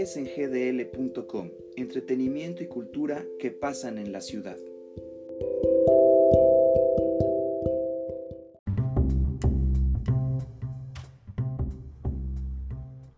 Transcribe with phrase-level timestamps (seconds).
[0.00, 4.56] es en gdl.com, entretenimiento y cultura que pasan en la ciudad.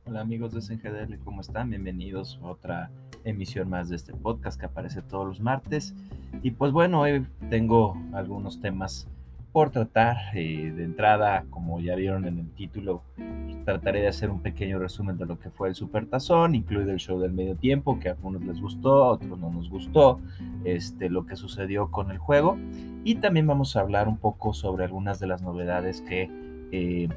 [0.07, 1.69] Hola amigos de SNGDL, ¿cómo están?
[1.69, 2.91] Bienvenidos a otra
[3.25, 5.95] emisión más de este podcast que aparece todos los martes.
[6.43, 9.07] Y pues bueno, hoy tengo algunos temas
[9.53, 10.17] por tratar.
[10.35, 13.03] Eh, de entrada, como ya vieron en el título,
[13.65, 16.99] trataré de hacer un pequeño resumen de lo que fue el Super Tazón, incluido el
[16.99, 20.21] show del medio tiempo, que a algunos les gustó, a otros no nos gustó,
[20.65, 22.57] este, lo que sucedió con el juego.
[23.05, 26.31] Y también vamos a hablar un poco sobre algunas de las novedades que
[26.73, 27.09] eh,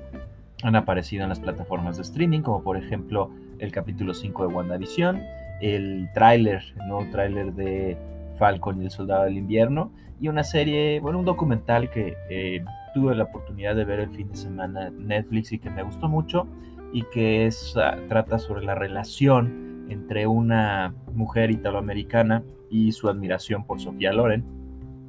[0.64, 5.22] han aparecido en las plataformas de streaming, como por ejemplo el capítulo 5 de WandaVision,
[5.62, 7.98] el tráiler, nuevo tráiler de
[8.38, 13.16] Falcon y el Soldado del Invierno, y una serie, bueno, un documental que eh, tuve
[13.16, 16.48] la oportunidad de ver el fin de semana Netflix y que me gustó mucho,
[16.92, 23.66] y que es, ah, trata sobre la relación entre una mujer italoamericana y su admiración
[23.66, 24.63] por Sofía Loren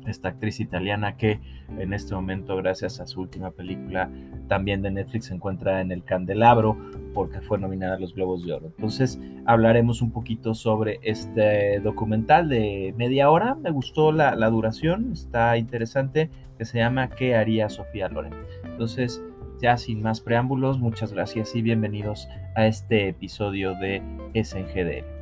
[0.07, 1.41] esta actriz italiana que
[1.79, 4.11] en este momento, gracias a su última película
[4.49, 6.77] también de Netflix, se encuentra en el candelabro
[7.15, 8.67] porque fue nominada a los Globos de Oro.
[8.67, 13.55] Entonces hablaremos un poquito sobre este documental de media hora.
[13.55, 18.35] Me gustó la, la duración, está interesante, que se llama ¿Qué haría Sofía Loren?
[18.65, 19.23] Entonces,
[19.61, 24.03] ya sin más preámbulos, muchas gracias y bienvenidos a este episodio de
[24.35, 25.15] SNGDL.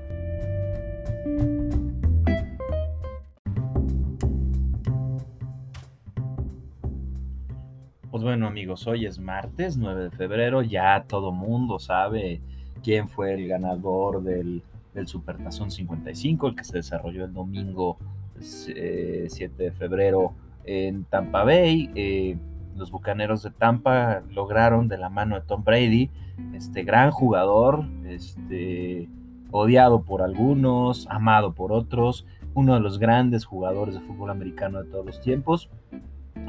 [8.12, 12.42] Pues bueno amigos, hoy es martes 9 de febrero, ya todo mundo sabe
[12.84, 17.96] quién fue el ganador del, del Supertazón 55, el que se desarrolló el domingo
[18.38, 21.90] 7 eh, de febrero en Tampa Bay.
[21.94, 22.36] Eh,
[22.76, 26.10] los Bucaneros de Tampa lograron de la mano de Tom Brady,
[26.52, 29.08] este gran jugador, este,
[29.50, 34.90] odiado por algunos, amado por otros, uno de los grandes jugadores de fútbol americano de
[34.90, 35.70] todos los tiempos.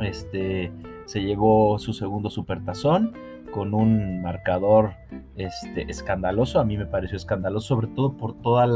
[0.02, 0.70] Este,
[1.06, 3.14] se llevó su segundo supertazón
[3.54, 4.94] con un marcador
[5.38, 6.60] este, escandaloso.
[6.60, 8.70] A mí me pareció escandaloso, sobre todo por todas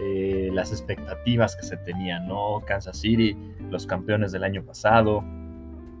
[0.00, 2.62] eh, las expectativas que se tenían, ¿no?
[2.64, 3.36] Kansas City,
[3.70, 5.24] los campeones del año pasado,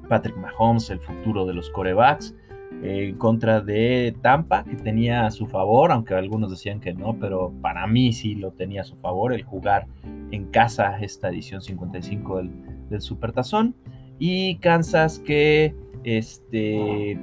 [0.08, 2.34] Patrick Mahomes, el futuro de los corebacks,
[2.82, 7.52] en contra de Tampa, que tenía a su favor, aunque algunos decían que no, pero
[7.62, 9.86] para mí sí lo tenía a su favor el jugar
[10.30, 12.50] en casa esta edición 55 del,
[12.90, 13.74] del Supertazón
[14.18, 17.18] y Kansas que este,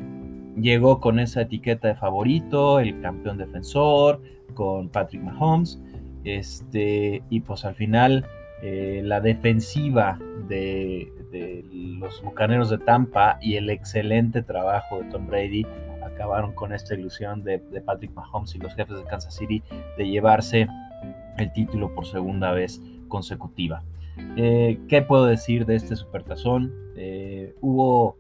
[0.58, 4.22] llegó con esa etiqueta de favorito, el campeón defensor,
[4.54, 5.82] con Patrick Mahomes,
[6.24, 8.26] este, y pues al final
[8.62, 11.12] eh, la defensiva de,
[11.72, 15.66] los Bucaneros de Tampa y el excelente trabajo de Tom Brady
[16.04, 19.64] acabaron con esta ilusión de, de Patrick Mahomes y los jefes de Kansas City
[19.98, 20.68] de llevarse
[21.38, 23.82] el título por segunda vez consecutiva.
[24.38, 26.74] Eh, ¿Qué puedo decir de este supertazón?
[26.96, 28.18] Eh, hubo,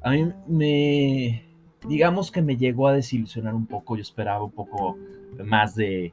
[0.00, 1.44] a mí me,
[1.88, 4.96] digamos que me llegó a desilusionar un poco, yo esperaba un poco
[5.44, 6.12] más de,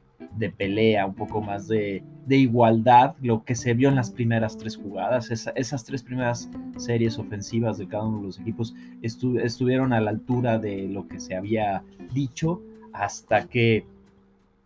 [0.56, 5.30] pelea, un poco más de, igualdad, lo que se vio en las primeras tres jugadas,
[5.30, 10.58] esas tres primeras series ofensivas de cada uno de los equipos estuvieron a la altura
[10.58, 12.62] de lo que se había dicho
[12.92, 13.84] hasta que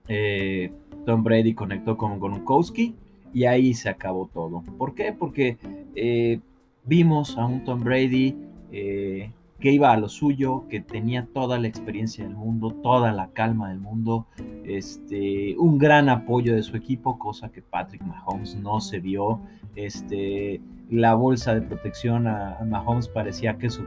[0.09, 0.73] eh,
[1.07, 2.95] Tom Brady conectó con Gronkowski
[3.35, 4.63] y ahí se acabó todo.
[4.79, 5.13] ¿Por qué?
[5.13, 5.59] Porque
[5.95, 6.41] eh,
[6.85, 8.37] vimos a un Tom Brady
[8.73, 13.31] eh, que iba a lo suyo, que tenía toda la experiencia del mundo, toda la
[13.31, 14.27] calma del mundo,
[14.65, 19.41] este, un gran apoyo de su equipo, cosa que Patrick Mahomes no se vio.
[19.75, 23.83] Este, la bolsa de protección a, Mahomes parecía que su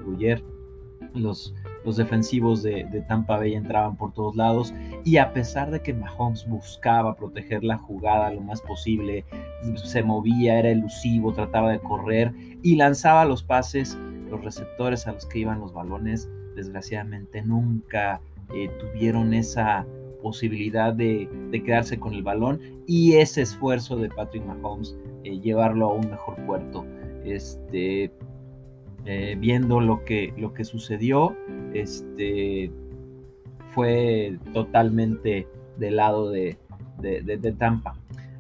[1.14, 1.56] los
[1.88, 4.74] los defensivos de, Tampa Bay entraban por todos lados
[5.06, 9.24] y a pesar de que Mahomes buscaba proteger la jugada lo más posible,
[9.76, 13.98] se movía, era elusivo, trataba de correr y lanzaba los pases,
[14.30, 18.20] los receptores a los que iban los balones, desgraciadamente nunca
[18.54, 19.88] eh, tuvieron esa
[20.22, 21.30] posibilidad de,
[21.66, 26.36] quedarse con el balón y ese esfuerzo de Patrick Mahomes eh, llevarlo a un mejor
[26.46, 26.86] puerto.
[27.24, 28.12] Este,
[29.10, 31.34] eh, viendo lo que, lo que sucedió,
[31.74, 32.70] este,
[33.70, 36.58] fue totalmente del lado de,
[37.00, 37.96] de, Tampa.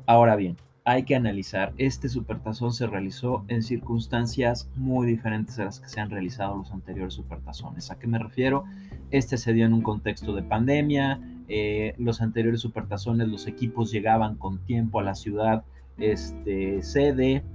[0.06, 5.80] Ahora bien, hay que analizar, este supertazón se realizó en circunstancias muy diferentes a las
[5.80, 7.90] que se han realizado los anteriores supertazones.
[7.90, 8.66] ¿A qué me refiero?
[9.10, 14.36] Este se dio en un contexto de pandemia, eh, los anteriores supertazones, los equipos llegaban
[14.36, 15.64] con tiempo a la ciudad
[15.98, 17.46] este, sede,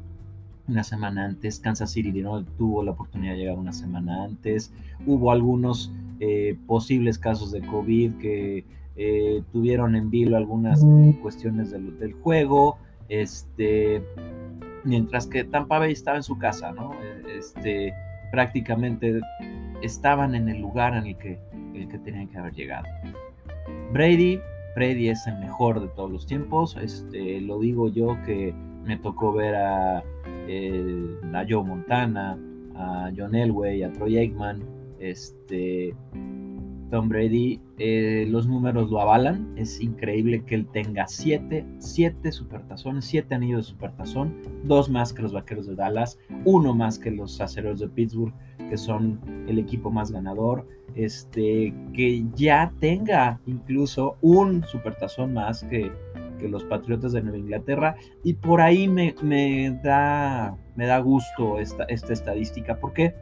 [0.73, 1.61] una semana antes.
[1.61, 2.45] Kansas City ¿no?
[2.45, 4.73] tuvo la oportunidad de llegar una semana antes.
[5.07, 8.65] Hubo algunos eh, posibles casos de COVID que
[8.97, 10.85] eh, tuvieron en vilo algunas
[11.23, 12.79] cuestiones del, del, juego,
[13.09, 14.03] este,
[14.85, 16.93] mientras que Tampa Bay estaba en su casa, ¿no?
[17.27, 17.95] Este,
[18.31, 19.21] prácticamente
[19.83, 21.39] estaban en el lugar en el que,
[21.75, 22.87] el que tenían que haber llegado.
[23.93, 24.41] Brady,
[24.77, 29.32] Brady es el mejor de todos los tiempos, este, lo digo yo que me tocó
[29.32, 30.05] ver a,
[30.49, 31.17] eh,
[31.49, 32.38] Joe Montana,
[32.75, 34.62] a John Elway, a Troy Aikman,
[34.99, 35.94] este,
[36.93, 39.55] Tom Brady, eh, los números lo avalan.
[39.56, 45.23] Es increíble que él tenga siete, siete supertazones, siete anillos de supertazón, dos más que
[45.23, 48.35] los vaqueros de Dallas, uno más que los aceros de Pittsburgh,
[48.69, 49.19] que son
[49.49, 50.69] el equipo más ganador.
[50.94, 55.90] Este, que ya tenga incluso un supertazón más que,
[56.43, 57.97] que los Patriotas de Nueva Inglaterra.
[58.23, 62.79] Y por ahí me, me da, me da gusto esta, esta estadística.
[62.79, 63.15] ¿Por qué?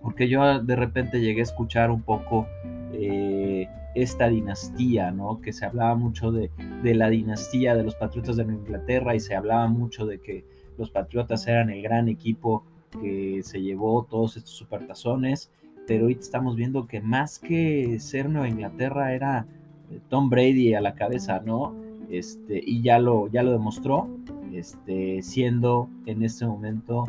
[0.00, 2.46] Porque yo de repente llegué a escuchar un poco
[2.92, 5.40] eh, esta dinastía, ¿no?
[5.40, 6.50] Que se hablaba mucho de,
[6.82, 10.44] la dinastía de los Patriotas de Inglaterra y se hablaba mucho de que
[10.76, 12.64] los Patriotas eran el gran equipo
[13.00, 15.50] que se llevó todos estos supertazones,
[15.86, 19.46] pero hoy estamos viendo que más que ser Nueva Inglaterra era
[19.90, 21.74] eh, Tom Brady a la cabeza, ¿no?
[22.10, 24.08] Este, y ya lo, ya lo demostró,
[24.52, 27.04] este, siendo en este momento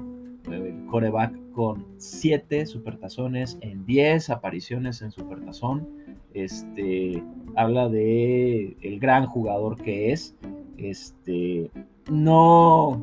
[0.52, 5.88] el coreback con 7 supertazones en 10 apariciones en supertazón.
[6.34, 7.24] Este,
[7.56, 10.36] habla de el gran jugador que es.
[10.78, 11.72] Este,
[12.12, 13.02] no,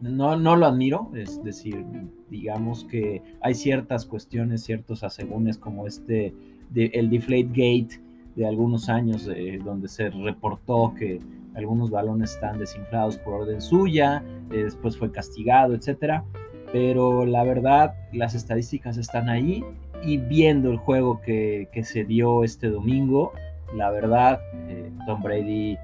[0.00, 1.84] no, no lo admiro, es decir,
[2.30, 6.32] digamos que hay ciertas cuestiones, ciertos asegúnes como este,
[6.70, 8.00] de, el Deflate Gate
[8.38, 9.28] de algunos años,
[9.64, 11.20] donde se reportó que
[11.54, 16.24] algunos balones están desinflados por orden suya, eh, después fue castigado, etcétera
[16.72, 19.64] pero la verdad las estadísticas están ahí
[20.02, 23.32] y viendo el juego que, se dio este domingo,
[23.74, 25.76] la verdad eh, Tom Brady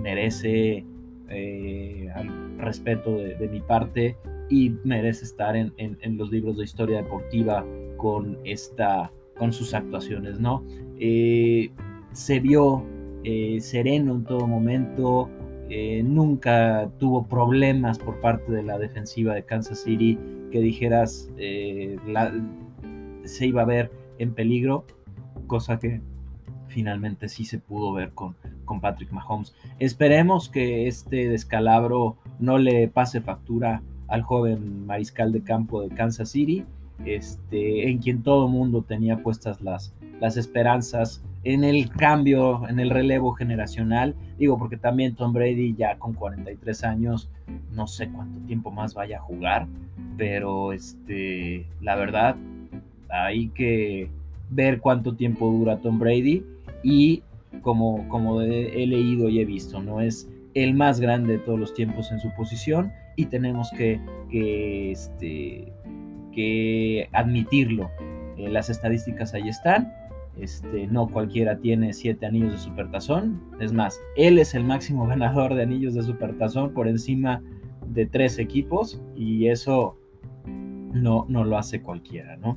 [0.00, 0.84] merece
[1.28, 2.12] eh,
[2.58, 4.16] respeto de, mi parte
[4.48, 5.74] y merece estar en,
[6.16, 7.64] los libros de historia deportiva
[7.96, 10.62] con, esta, con sus actuaciones, ¿no?
[12.16, 12.84] Se vio
[13.60, 15.28] sereno en todo momento,
[15.68, 20.16] eh, nunca tuvo problemas por parte de la defensiva de Kansas City
[20.52, 21.98] que dijeras eh,
[23.24, 24.84] se iba a ver en peligro,
[25.48, 26.00] cosa que
[26.68, 29.54] finalmente sí se pudo ver con, con Patrick Mahomes.
[29.80, 36.30] Esperemos que este descalabro no le pase factura al joven mariscal de campo de Kansas
[36.30, 36.64] City,
[37.04, 42.90] este, en quien todo mundo tenía puestas las, las esperanzas en el cambio, en el
[42.90, 44.16] relevo generacional.
[44.36, 47.30] Digo, porque también Tom Brady ya con 43 años,
[47.70, 49.68] no sé cuánto tiempo más vaya a jugar,
[50.16, 52.34] pero este, la verdad,
[53.08, 54.10] hay que
[54.50, 56.44] ver cuánto tiempo dura Tom Brady
[56.82, 57.22] y
[57.62, 61.74] como, como he, leído y he visto, no es el más grande de todos los
[61.74, 64.00] tiempos en su posición y tenemos que,
[64.30, 65.72] que, este,
[66.34, 67.88] que admitirlo.
[68.36, 69.92] Eh, las estadísticas ahí están
[70.40, 73.40] este, no cualquiera tiene siete anillos de supertazón.
[73.60, 77.42] Es más, él es el máximo ganador de anillos de supertazón por encima
[77.88, 79.96] de tres equipos y eso
[80.92, 82.56] no, no lo hace cualquiera, ¿no?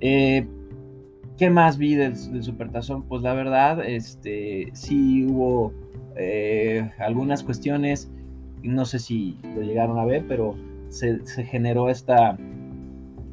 [0.00, 0.46] Eh,
[1.36, 3.04] ¿Qué más vi del, supertazón?
[3.04, 5.72] Pues la verdad, este, sí hubo
[6.16, 8.10] eh, algunas cuestiones,
[8.62, 10.56] no sé si lo llegaron a ver, pero
[10.88, 12.36] se, generó esta,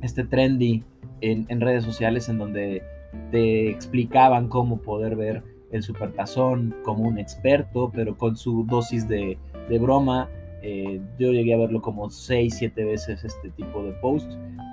[0.02, 0.84] este trendy
[1.22, 2.84] en, en redes sociales en donde
[3.32, 9.38] te explicaban cómo poder ver el supertazón como un experto, pero con su dosis de,
[9.80, 10.30] broma.
[10.62, 14.32] Eh, yo llegué a verlo como 6, 7 veces este tipo de post.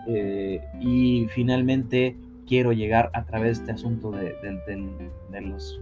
[0.08, 4.34] Eh, y finalmente quiero llegar a través de este asunto de,
[5.40, 5.80] los,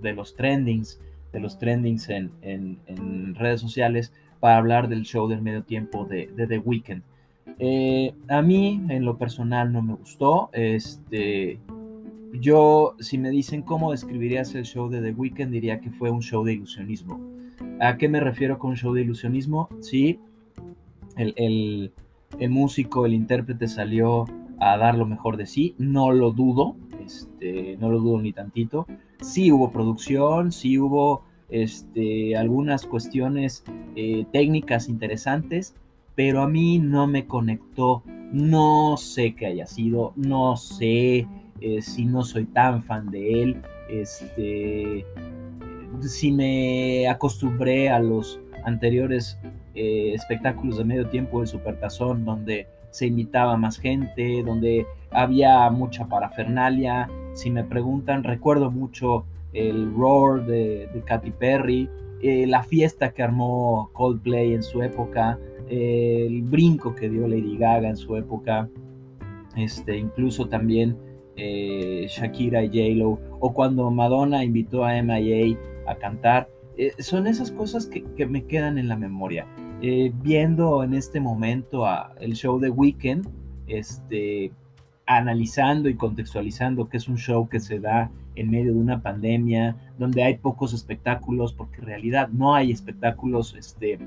[0.00, 1.00] de los trendings,
[1.32, 6.46] de los trendings en, redes sociales para hablar del show del medio tiempo de, de
[6.46, 7.02] The Weeknd.
[7.62, 10.48] Eh, a mí, en lo personal, no me gustó.
[10.54, 11.60] Este,
[12.32, 16.22] yo, si me dicen cómo describirías el show de The Weeknd, diría que fue un
[16.22, 17.20] show de ilusionismo.
[17.78, 19.68] ¿A qué me refiero con un show de ilusionismo?
[19.80, 20.18] Sí,
[21.16, 21.92] el,
[22.48, 24.24] músico, el intérprete salió
[24.58, 28.86] a dar lo mejor de sí, no lo dudo, este, no lo dudo ni tantito.
[29.20, 33.64] Sí hubo producción, sí hubo este, algunas cuestiones
[33.96, 35.74] eh, técnicas interesantes,
[36.14, 38.02] pero a mí no me conectó.
[38.32, 41.26] No sé qué haya sido, no sé
[41.60, 45.04] eh, si no soy tan fan de él, este,
[46.00, 49.36] si me acostumbré a los anteriores
[49.74, 56.06] eh, espectáculos de medio tiempo del Supertazón, donde se invitaba más gente, donde había mucha
[56.06, 61.88] parafernalia si me preguntan, recuerdo mucho el Roar de, de Katy Perry,
[62.22, 65.38] eh, la fiesta que armó Coldplay en su época,
[65.70, 68.68] eh, el brinco que dio Lady Gaga en su época,
[69.56, 70.96] este, incluso también
[71.36, 76.48] eh, Shakira y J-Lo, o cuando Madonna invitó a MIA a cantar.
[76.98, 79.46] son esas cosas que, me quedan en la memoria.
[80.22, 81.86] viendo en este momento
[82.20, 83.26] el show de Weekend,
[83.66, 84.52] este,
[85.06, 89.76] analizando y contextualizando que es un show que se da en medio de una pandemia,
[89.98, 93.98] donde hay pocos espectáculos, porque en realidad no hay espectáculos, este,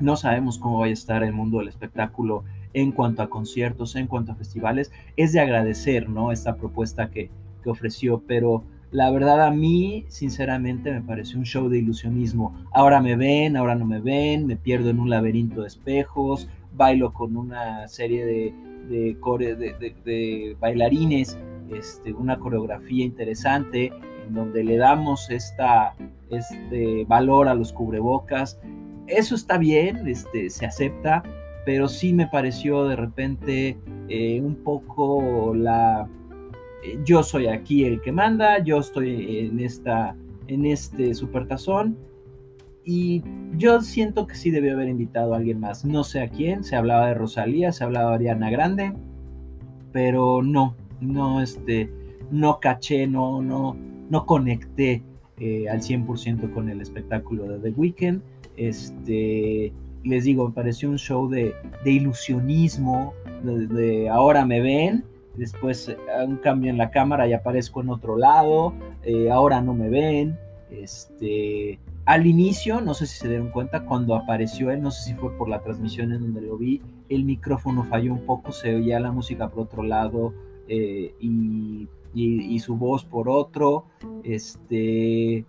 [0.00, 4.06] no sabemos cómo va a estar el mundo del espectáculo en cuanto a conciertos, en
[4.06, 6.32] cuanto a festivales, es de agradecer, ¿no?
[6.32, 7.30] Esta propuesta que,
[7.62, 12.54] que ofreció, pero la verdad a mí, sinceramente, me pareció un show de ilusionismo.
[12.72, 17.12] Ahora me ven, ahora no me ven, me pierdo en un laberinto de espejos, bailo
[17.12, 18.54] con una serie de,
[18.88, 19.16] de,
[19.56, 21.38] de, de bailarines
[21.70, 23.92] este, una coreografía interesante
[24.26, 25.94] en donde le damos esta,
[26.30, 28.58] este valor a los cubrebocas.
[29.06, 31.22] Eso está bien, este, se acepta,
[31.64, 36.08] pero sí me pareció de repente eh, un poco la...
[36.82, 40.16] Eh, yo soy aquí el que manda, yo estoy en, esta,
[40.48, 41.96] en este supertazón
[42.84, 43.24] y
[43.56, 45.84] yo siento que sí debió haber invitado a alguien más.
[45.84, 48.92] No sé a quién, se hablaba de Rosalía, se hablaba de Ariana Grande,
[49.92, 51.90] pero no, no, este,
[52.30, 53.76] no caché, no, no,
[54.08, 55.02] no conecté
[55.38, 58.22] eh, al 100% con el espectáculo de The Weeknd.
[58.56, 59.72] Este,
[60.04, 65.96] les digo, me pareció un show de, ilusionismo, de, ahora me ven, después eh,
[66.26, 68.72] un cambio en la cámara y aparezco en otro lado,
[69.02, 70.38] eh, ahora no me ven.
[70.70, 75.14] Este, al inicio, no sé si se dieron cuenta, cuando apareció él, no sé si
[75.14, 79.00] fue por la transmisión en donde lo vi, el micrófono falló un poco, se oía
[79.00, 80.32] la música por otro lado,
[80.68, 81.88] eh, y,
[82.60, 83.84] su voz por otro.
[84.24, 85.44] Este,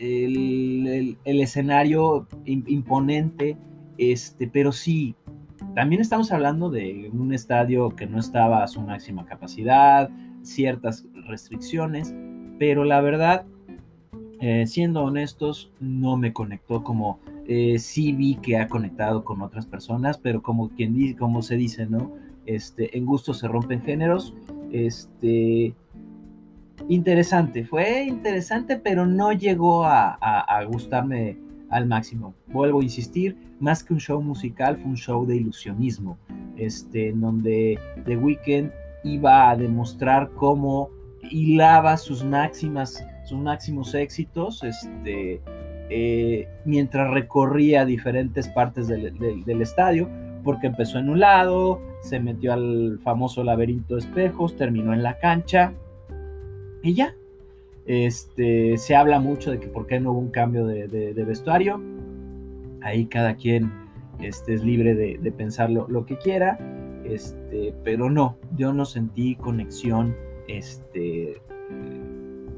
[0.00, 3.56] el, escenario imponente,
[3.98, 5.14] este, pero sí,
[5.74, 10.10] también estamos hablando de un estadio que no estaba a su máxima capacidad,
[10.42, 12.14] ciertas restricciones,
[12.58, 13.44] pero la verdad,
[14.40, 19.66] eh, siendo honestos, no me conectó como eh, sí vi que ha conectado con otras
[19.66, 22.12] personas, pero como quien dice, como se dice, ¿no?
[22.46, 24.34] Este, en gusto se rompen géneros.
[24.70, 25.74] Este,
[26.88, 31.38] interesante, fue interesante, pero no llegó a, gustarme
[31.70, 32.34] al máximo.
[32.48, 36.18] Vuelvo a insistir, más que un show musical, fue un show de ilusionismo,
[36.56, 38.70] este, en donde The Weeknd
[39.02, 40.90] iba a demostrar cómo
[41.30, 45.40] hilaba sus máximas, sus máximos éxitos, este,
[45.90, 50.08] eh, mientras recorría diferentes partes del estadio
[50.44, 55.18] porque empezó en un lado, se metió al famoso laberinto de espejos, terminó en la
[55.18, 55.72] cancha
[56.84, 57.16] y ya.
[57.86, 61.82] Este, se habla mucho de que por qué no hubo un cambio de, vestuario.
[62.82, 63.72] Ahí cada quien
[64.20, 66.58] este, es libre de, pensar lo, que quiera.
[67.04, 70.14] Este, pero no, yo no sentí conexión
[70.46, 71.40] este,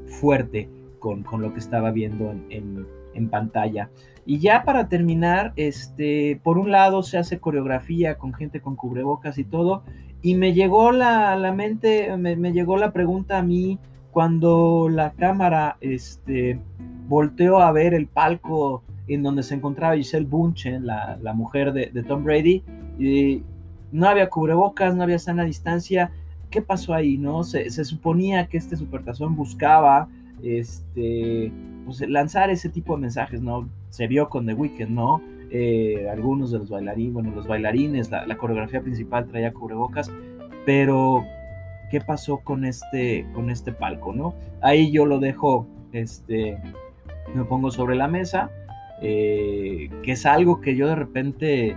[0.05, 0.69] fuerte
[0.99, 2.85] con, lo que estaba viendo en,
[3.17, 3.89] en pantalla.
[4.25, 9.37] Y ya para terminar, este, por un lado se hace coreografía con gente con cubrebocas
[9.37, 9.83] y todo,
[10.21, 13.79] y me llegó la, la mente, me, llegó la pregunta a mí
[14.17, 16.59] cuando la cámara este,
[17.07, 22.23] volteó a ver el palco en donde se encontraba Giselle Bunchen, la, mujer de, Tom
[22.23, 22.63] Brady,
[22.97, 23.43] y
[23.91, 26.09] no había cubrebocas, no había sana distancia.
[26.49, 27.19] ¿Qué pasó ahí?
[27.19, 27.43] No?
[27.43, 30.09] Se, se suponía que este supertazón buscaba
[30.41, 31.51] este,
[31.85, 33.69] pues, lanzar ese tipo de mensajes, ¿no?
[33.89, 35.21] Se vio con The Weeknd, ¿no?
[35.51, 40.11] Eh, algunos de los bailarines, bueno, los bailarines, la, coreografía principal traía cubrebocas,
[40.65, 41.23] pero
[41.89, 44.35] ¿qué pasó con este, con este palco, no?
[44.61, 46.57] Ahí yo lo dejo, este,
[47.33, 48.49] me pongo sobre la mesa,
[49.01, 51.75] eh, que es algo que yo de repente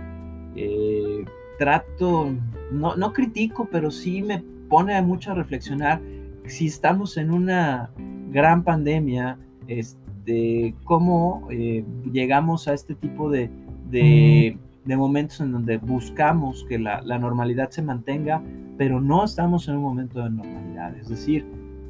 [0.55, 1.25] eh,
[1.57, 2.29] trato,
[2.71, 6.01] no, no critico, pero sí me pone mucho a reflexionar
[6.45, 7.91] si estamos en una
[8.29, 9.37] gran pandemia,
[9.67, 13.49] este, cómo eh, llegamos a este tipo de,
[13.89, 18.41] de, momentos en donde buscamos que la, normalidad se mantenga,
[18.81, 20.97] pero no estamos en un momento de normalidad.
[20.97, 21.45] Es decir,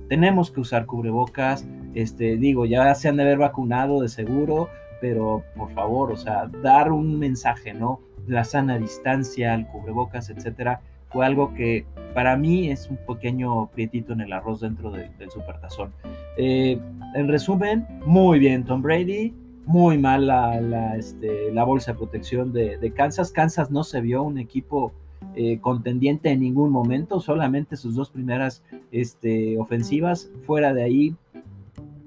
[0.10, 4.67] tenemos que usar cubrebocas, este, digo, ya se han de haber vacunado de seguro,
[5.00, 8.01] pero por favor, o sea, dar un mensaje, ¿no?
[8.27, 10.81] La sana distancia, el cubrebocas, etcétera,
[11.12, 15.93] fue algo que para mí es un pequeño prietito en el arroz dentro del supertazón.
[16.36, 16.77] Eh,
[17.15, 19.33] en resumen, muy bien Tom Brady,
[19.65, 23.31] muy mal la, este, la bolsa de protección de, Kansas.
[23.31, 24.91] Kansas no se vio un equipo
[25.36, 31.16] eh, contendiente en ningún momento, solamente sus dos primeras este, ofensivas, fuera de ahí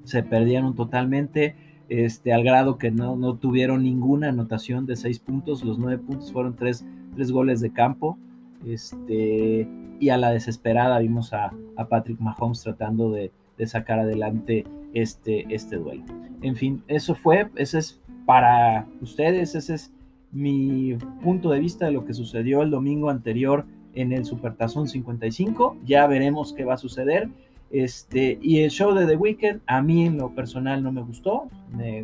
[0.04, 1.56] se perdieron totalmente,
[1.88, 6.32] este, al grado que no, no tuvieron ninguna anotación de seis puntos, los nueve puntos
[6.32, 8.18] fueron tres, tres goles de campo,
[8.66, 9.66] este,
[10.00, 15.46] y a la desesperada vimos a, a Patrick Mahomes tratando de, de, sacar adelante este,
[15.54, 16.04] este duelo.
[16.42, 19.93] En fin, eso fue, ese es para ustedes, ese es
[20.34, 23.64] mi punto de vista de lo que sucedió el domingo anterior
[23.94, 25.76] en el Supertazón 55.
[25.84, 27.28] Ya veremos qué va a suceder.
[27.70, 31.48] Este, y el show de The Weeknd, a mí en lo personal no me gustó,
[31.72, 32.02] me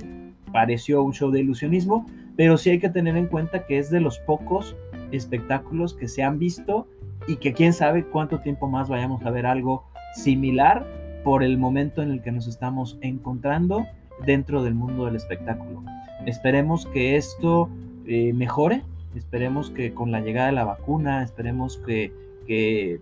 [0.53, 2.07] pareció un show de ilusionismo,
[2.37, 4.75] pero sí hay que tener en cuenta que es de los pocos
[5.13, 6.89] espectáculos que se han visto
[7.29, 9.85] y que quién sabe cuánto tiempo más vayamos a ver algo
[10.15, 10.87] similar
[11.23, 13.87] por el momento en el que nos estamos encontrando
[14.25, 15.85] dentro del mundo del espectáculo.
[16.27, 17.69] Esperemos que esto
[18.07, 18.83] eh, mejore,
[19.15, 22.13] esperemos que con la llegada de la vacuna, esperemos que,
[22.47, 23.01] que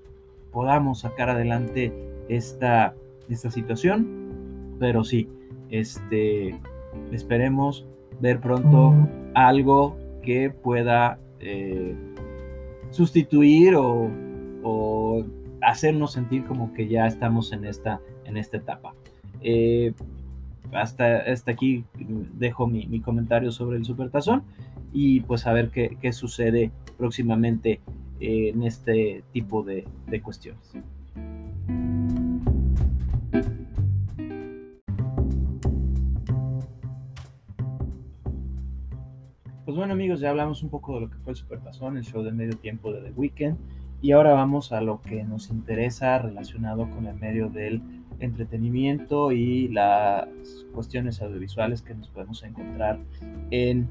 [0.52, 1.92] podamos sacar adelante
[2.28, 2.94] esta,
[3.28, 5.28] esta situación, pero sí,
[5.70, 6.58] este,
[7.12, 7.86] esperemos
[8.20, 8.94] ver pronto
[9.34, 11.94] algo que pueda eh,
[12.90, 14.10] sustituir o,
[14.62, 15.24] o,
[15.60, 18.94] hacernos sentir como que ya estamos en esta, en esta etapa.
[19.40, 19.92] Eh,
[20.72, 21.84] hasta, hasta aquí
[22.34, 24.42] dejo mi, mi, comentario sobre el supertazón
[24.92, 27.80] y pues a ver qué, qué sucede próximamente
[28.20, 30.72] en este tipo de, de cuestiones.
[39.64, 42.22] Pues bueno amigos, ya hablamos un poco de lo que fue el Supertazón, el show
[42.22, 43.56] de medio tiempo de The Weeknd,
[44.00, 47.82] y ahora vamos a lo que nos interesa relacionado con el medio del
[48.18, 50.26] entretenimiento y las
[50.72, 52.98] cuestiones audiovisuales que nos podemos encontrar
[53.50, 53.88] en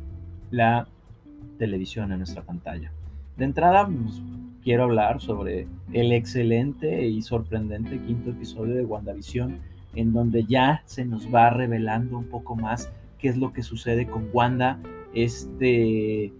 [0.51, 0.87] la
[1.57, 2.91] televisión, en nuestra pantalla.
[3.35, 4.21] De entrada, pues,
[4.63, 9.59] quiero hablar sobre el excelente y sorprendente quinto episodio de WandaVision,
[9.95, 14.07] en donde ya se nos va revelando un poco más qué es lo que sucede
[14.07, 14.79] con Wanda
[15.13, 16.31] este,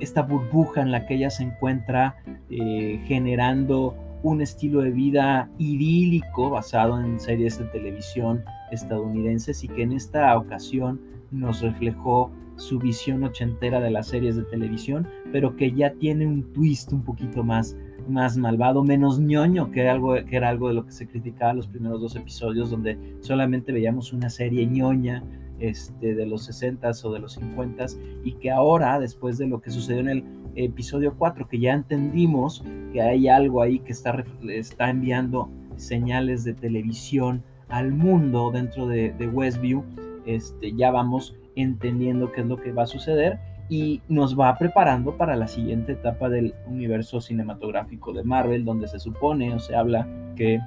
[0.00, 2.16] esta burbuja en la que ella se encuentra
[2.50, 9.82] eh, generando un estilo de vida idílico basado en series de televisión estadounidenses y que
[9.82, 15.72] en esta ocasión nos reflejó su visión ochentera de las series de televisión, pero que
[15.72, 17.76] ya tiene un twist un poquito más,
[18.08, 21.54] más malvado, menos ñoño, que era, algo, que era algo de lo que se criticaba
[21.54, 25.24] los primeros dos episodios, donde solamente veíamos una serie ñoña
[25.58, 29.70] este, de los 60s o de los 50s y que ahora, después de lo que
[29.70, 30.24] sucedió en el
[30.56, 36.54] episodio 4, que ya entendimos que hay algo ahí que está, está enviando señales de
[36.54, 39.84] televisión al mundo dentro de, de Westview,
[40.26, 43.38] este, ya vamos entendiendo qué es lo que va a suceder
[43.68, 48.98] y nos va preparando para la siguiente etapa del universo cinematográfico de Marvel, donde se
[48.98, 50.60] supone o se habla que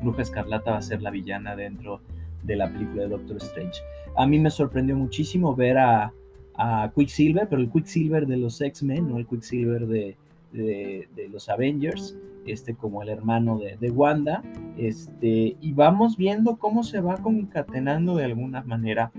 [0.00, 2.00] Bruja Escarlata va a ser la villana dentro
[2.42, 3.82] de la película de Doctor Strange.
[4.16, 6.12] A mí me sorprendió muchísimo ver a,
[6.54, 10.16] a Quicksilver, pero el Quicksilver de los X-Men, no el Quicksilver de,
[10.52, 14.42] de, de, los Avengers, este, como el hermano de, de, Wanda,
[14.76, 19.12] este, y vamos viendo cómo se va concatenando de alguna manera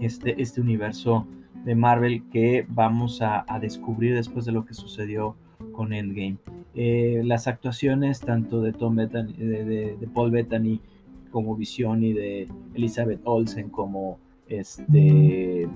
[0.00, 1.26] este, este universo
[1.64, 5.36] de Marvel que vamos a, descubrir después de lo que sucedió
[5.72, 6.38] con Endgame.
[6.74, 10.80] Eh, las actuaciones tanto de Tom Bettany, de, de Paul Bettany
[11.30, 15.68] como Visión y de Elizabeth Olsen como este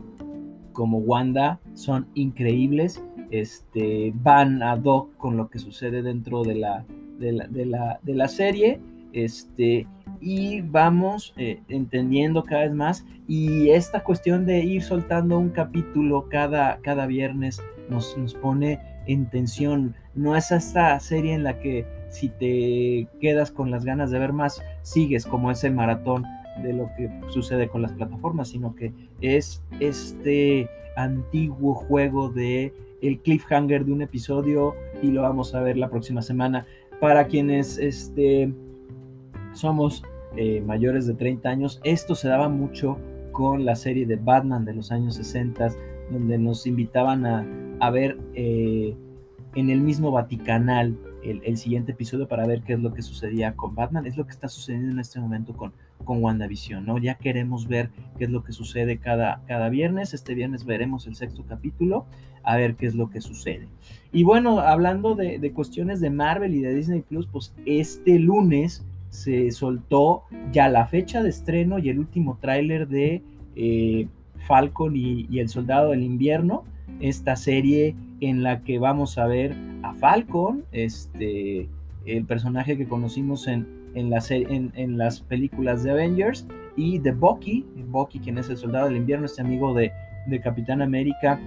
[0.73, 6.85] como Wanda son increíbles este van a hoc con lo que sucede dentro de la
[7.19, 8.81] de la, de la, de la serie
[9.15, 9.87] este
[10.21, 16.29] y vamos eh, entendiendo cada vez más y esta cuestión de ir soltando un capítulo
[16.29, 21.87] cada, cada viernes nos, nos pone en tensión no es esta serie en la que
[22.09, 26.25] si te quedas con las ganas de ver más, sigues como ese maratón
[26.63, 32.73] de lo que sucede con las plataformas, sino que es este antiguo juego de
[33.03, 36.67] el cliffhanger de un episodio y lo vamos a ver la próxima semana.
[37.01, 38.55] Para quienes este,
[39.55, 40.03] somos
[40.37, 42.99] eh, mayores de 30 años, esto se daba mucho
[43.33, 45.69] con la serie de Batman de los años 60,
[46.11, 48.97] donde nos invitaban a, ver eh,
[49.55, 53.75] en el mismo Vaticanal el, siguiente episodio para ver qué es lo que sucedía con
[53.75, 54.07] Batman.
[54.07, 55.73] Es lo que está sucediendo en este momento con,
[56.05, 56.99] con WandaVision, ¿no?
[56.99, 60.15] Ya queremos ver qué es lo que sucede cada, cada viernes.
[60.15, 62.07] Este viernes veremos el sexto capítulo,
[62.43, 63.69] a ver qué es lo que sucede.
[64.13, 68.85] Y bueno, hablando de cuestiones de Marvel y de Disney Plus, pues este lunes
[69.15, 73.23] se soltó ya la fecha de estreno y el último tráiler de
[73.55, 74.09] eh,
[74.49, 76.65] Falcon y, el Soldado del Invierno
[77.01, 81.69] esta serie en la que vamos a ver a Falcon, este,
[82.07, 86.47] el personaje que conocimos en, en, en, las películas de Avengers,
[86.77, 89.93] y de Bucky, Bucky quien es el soldado del invierno, este amigo de,
[90.27, 91.41] de Capitán América,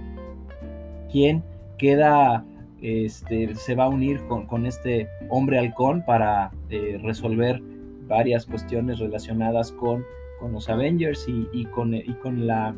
[1.12, 1.42] quien
[1.76, 2.44] queda,
[2.82, 7.62] este, se va a unir con, este hombre halcón para eh, resolver
[8.06, 10.04] varias cuestiones relacionadas con,
[10.40, 12.74] con los Avengers y, con, y con la,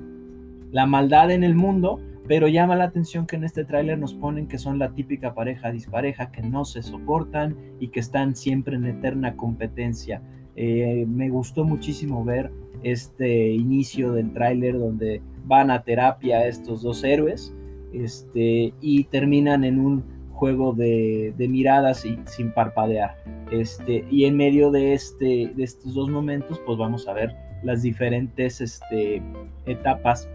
[0.73, 4.47] la maldad en el mundo pero llama la atención que en este tráiler nos ponen
[4.47, 8.87] que son la típica pareja dispareja, que no se soportan y que están siempre en
[8.87, 10.23] eterna competencia.
[10.55, 12.53] Eh, me gustó muchísimo ver
[12.85, 17.53] este inicio del tráiler donde van a terapia estos dos héroes
[17.93, 23.17] este, y terminan en un juego de, miradas y sin parpadear.
[23.51, 27.83] Este, y en medio de, este, de estos dos momentos, pues vamos a ver las
[27.83, 29.23] diferentes este,
[29.67, 30.29] etapas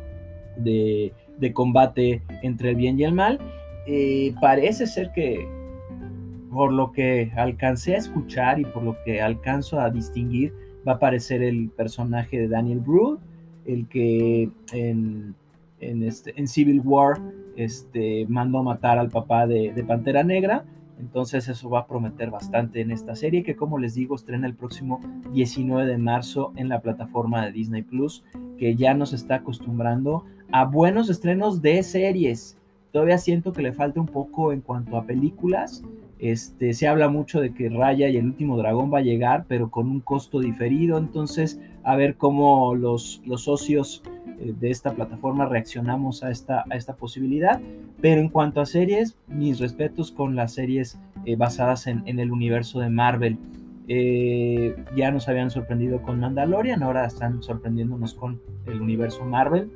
[0.57, 3.39] de, de combate entre el bien y el mal.
[3.87, 5.47] Eh, parece ser que,
[6.51, 10.53] por lo que alcancé a escuchar y por lo que alcanzo a distinguir,
[10.87, 13.19] va a aparecer el personaje de Daniel Brühl,
[13.65, 15.35] el que en,
[16.03, 17.21] este, en Civil War
[17.55, 20.65] este, mandó matar al papá de, Pantera Negra.
[20.99, 24.55] Entonces eso va a prometer bastante en esta serie que como les digo estrena el
[24.55, 25.01] próximo
[25.33, 28.23] 19 de marzo en la plataforma de Disney Plus
[28.57, 32.57] que ya nos está acostumbrando a buenos estrenos de series.
[32.91, 35.83] Todavía siento que le falta un poco en cuanto a películas.
[36.17, 39.69] Este, se habla mucho de que Raya y el último dragón va a llegar, pero
[39.69, 40.97] con un costo diferido.
[40.97, 44.01] Entonces, a ver cómo los, socios
[44.39, 47.61] de esta plataforma reaccionamos a esta, a esta posibilidad.
[48.01, 52.31] Pero en cuanto a series, mis respetos con las series eh, basadas en, en, el
[52.31, 53.37] universo de Marvel.
[53.87, 59.69] Eh, ya nos habían sorprendido con Mandalorian, ahora están sorprendiéndonos con el universo Marvel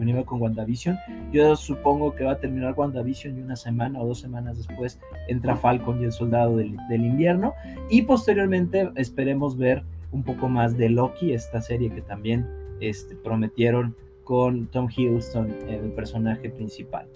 [0.00, 0.98] venimos con WandaVision.
[1.30, 5.56] Yo supongo que va a terminar WandaVision y una semana o dos semanas después entra
[5.56, 7.54] Falcon y el Soldado del, Invierno.
[7.88, 12.48] Y posteriormente esperemos ver un poco más de Loki, esta serie que también
[12.80, 17.06] este, prometieron con Tom Hiddleston, el personaje principal.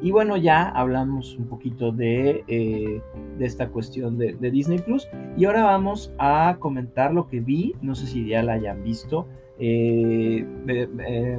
[0.00, 3.02] Y bueno, ya hablamos un poquito de, eh,
[3.36, 5.08] de esta cuestión de, Disney Plus.
[5.36, 7.74] Y ahora vamos a comentar lo que vi.
[7.82, 9.26] No sé si ya la hayan visto.
[9.58, 10.46] Eh,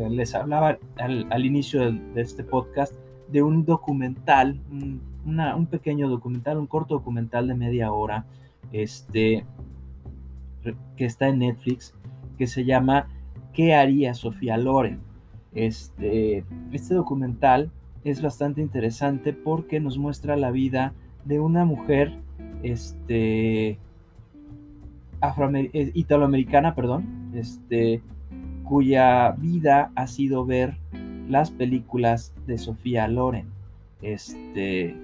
[0.10, 2.93] les hablaba al, inicio de, este podcast
[3.29, 8.25] de un documental, un, pequeño documental, un corto documental de media hora,
[8.73, 9.45] este,
[10.97, 11.93] que está en Netflix,
[12.38, 13.08] que se llama
[13.53, 14.99] ¿Qué haría Sofía Loren?
[15.53, 17.71] Este, este documental
[18.03, 20.93] es bastante interesante porque nos muestra la vida
[21.25, 22.13] de una mujer
[22.63, 23.77] este,
[25.21, 28.01] eh, italoamericana, perdón, este,
[28.63, 30.77] cuya vida ha sido ver
[31.27, 33.47] las películas de Sofía Loren.
[34.01, 34.95] Este,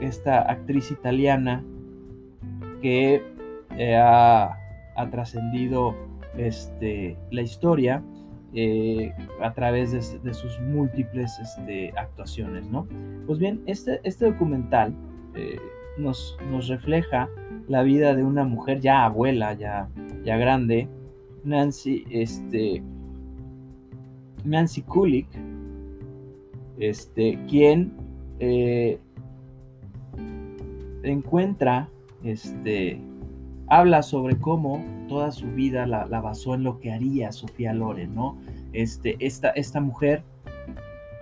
[0.00, 1.62] esta actriz italiana
[2.80, 3.22] que
[3.76, 4.58] eh, ha,
[5.10, 5.96] trascendido
[6.36, 8.02] este, la historia
[8.54, 12.68] eh, a través de, sus múltiples este, actuaciones.
[12.70, 12.86] ¿no?
[13.26, 14.94] Pues bien, este, este documental
[15.96, 17.28] nos, nos refleja
[17.68, 19.88] la vida de una mujer ya abuela, ya,
[20.24, 20.88] ya grande,
[21.44, 22.82] Nancy, este,
[24.44, 25.28] Nancy Kulik,
[26.78, 27.92] este, quien
[28.38, 28.98] eh,
[31.02, 31.88] encuentra,
[32.22, 33.00] este,
[33.72, 38.36] habla sobre cómo toda su vida la, basó en lo que haría Sofía Loren, ¿no?
[38.74, 40.22] Este, esta, esta mujer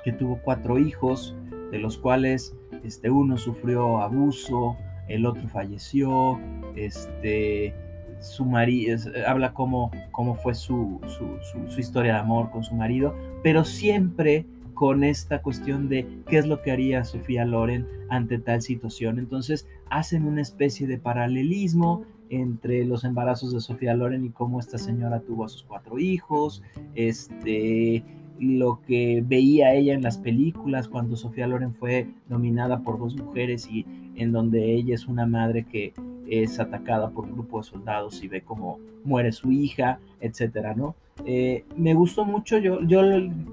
[0.03, 1.37] que tuvo cuatro hijos,
[1.71, 6.41] de los cuales este, uno sufrió abuso, el otro falleció,
[6.75, 7.73] este,
[8.19, 13.63] su marido, habla cómo, cómo fue su, su, historia de amor con su marido, pero
[13.63, 19.21] siempre con esta cuestión de qué es lo que haría Sofía Loren ante tal situación.
[19.21, 24.79] Entonces hacen una especie de paralelismo entre los embarazos de Sofía Loren y cómo esta
[24.79, 26.63] señora tuvo a sus cuatro hijos,
[26.95, 28.03] este,
[28.39, 33.69] lo que veía ella en las películas cuando Sofía Loren fue nominada por dos mujeres
[33.71, 33.85] y
[34.17, 35.93] en donde ella es una madre que
[36.27, 40.95] es atacada por un grupo de soldados y ve cómo muere su hija, etcétera, ¿no?
[41.27, 43.03] Eh, me gustó mucho, yo, yo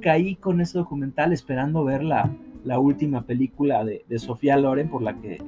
[0.02, 2.32] caí con ese documental esperando ver la,
[2.64, 5.40] la última película de, Sofía Loren por la que,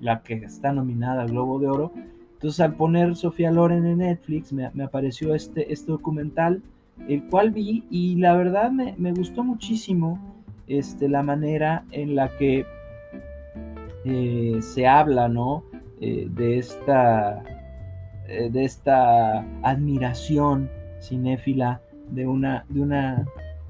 [0.00, 1.92] la que está nominada al Globo de Oro.
[2.36, 6.62] Entonces al poner Sofía Loren en Netflix me, me apareció este, este documental
[7.08, 10.18] el cual vi y la verdad me, gustó muchísimo
[10.66, 12.66] este, la manera en la que
[14.04, 15.64] eh, se habla, ¿no?
[16.00, 17.42] Eh, de, esta,
[18.28, 20.68] eh, de esta admiración
[21.00, 23.26] cinéfila de una, de una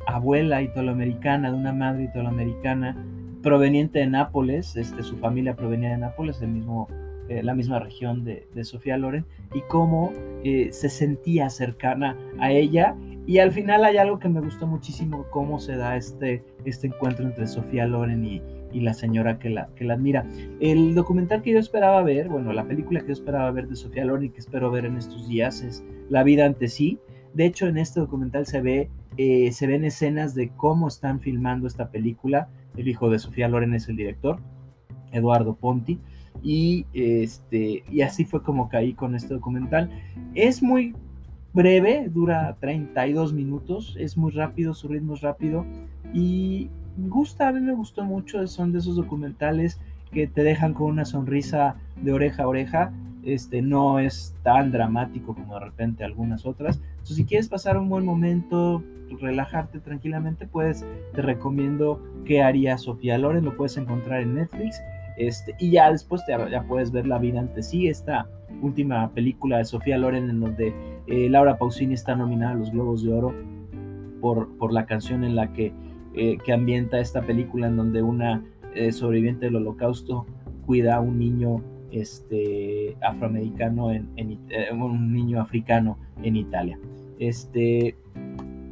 [0.06, 2.96] abuela italoamericana, de una madre italoamericana
[3.42, 6.88] proveniente de Nápoles, este, su familia provenía de Nápoles, el mismo,
[7.28, 10.12] eh, la misma región de, Sofía Loren, y cómo
[10.44, 12.94] eh, se sentía cercana a ella.
[13.26, 17.24] Y al final hay algo que me gustó muchísimo, cómo se da este, este encuentro
[17.24, 18.40] entre Sofía Loren y,
[18.72, 20.26] y la señora que la, que la admira.
[20.60, 24.04] El documental que yo esperaba ver, bueno, la película que yo esperaba ver de Sofía
[24.04, 26.98] Loren y que espero ver en estos días es La vida ante sí.
[27.32, 31.66] De hecho, en este documental se ve, eh, se ven escenas de cómo están filmando
[31.66, 32.48] esta película.
[32.76, 34.40] El hijo de Sofía Loren es el director,
[35.12, 35.98] Eduardo Ponti.
[36.42, 39.90] Y, este, y así fue como caí con este documental.
[40.34, 40.94] Es muy
[41.52, 45.64] breve, dura 32 minutos, es muy rápido, su ritmo es rápido
[46.12, 46.68] y
[46.98, 49.80] gusta, a mí me gustó mucho, son de esos documentales
[50.12, 52.92] que te dejan con una sonrisa de oreja a oreja,
[53.24, 56.80] este, no es tan dramático como de repente algunas otras.
[56.90, 58.82] Entonces, si quieres pasar un buen momento,
[59.20, 64.80] relajarte tranquilamente, pues te recomiendo que haría Sofía Loren, lo puedes encontrar en Netflix.
[65.16, 68.28] Este, y ya después ya puedes ver La vida ante sí, esta
[68.62, 70.74] última película de Sofía Loren en donde
[71.06, 73.34] eh, Laura Pausini está nominada a los Globos de Oro
[74.20, 75.72] por, por la canción en la que
[76.18, 78.42] eh, que ambienta esta película en donde una
[78.74, 80.24] eh, sobreviviente del holocausto
[80.64, 86.78] cuida a un niño este, afroamericano, en, eh, un niño africano en Italia.
[87.18, 87.98] Este,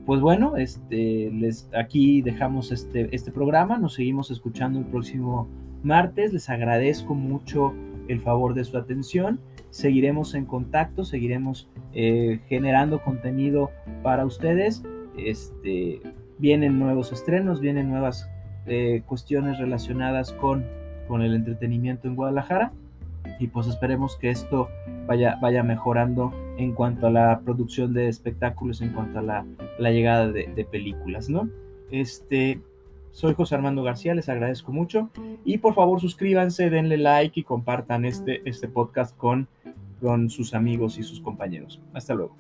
[0.07, 5.47] pues bueno, este, les, aquí dejamos este, este programa, nos seguimos escuchando el próximo
[5.85, 7.75] martes, les agradezco mucho
[8.09, 13.71] el favor de su atención, seguiremos en contacto, seguiremos generando contenido
[14.03, 14.83] para ustedes.
[15.17, 16.01] Este,
[16.39, 18.29] vienen nuevos estrenos, vienen nuevas
[18.67, 20.65] eh, cuestiones relacionadas con,
[21.07, 22.73] con el entretenimiento en Guadalajara
[23.39, 24.69] y pues esperemos que esto
[25.07, 29.45] vaya, vaya mejorando en cuanto a la producción de espectáculos, en cuanto a la,
[29.91, 31.49] llegada de, películas, ¿no?
[31.91, 32.61] Este,
[33.15, 35.09] soy José Armando García, les agradezco mucho
[35.45, 39.49] y por favor suscríbanse, denle like y compartan este, este podcast con,
[40.01, 41.81] con sus amigos y sus compañeros.
[41.95, 42.37] Hasta luego.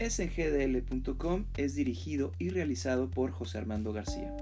[0.00, 4.34] sgdl.com es dirigido y realizado por José Armando García.